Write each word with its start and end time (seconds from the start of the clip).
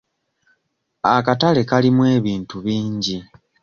Akatale 1.15 1.61
kalimu 1.69 2.03
ebintu 2.17 2.55
bingi. 2.65 3.17